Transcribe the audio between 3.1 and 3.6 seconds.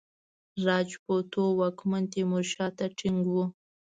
وو.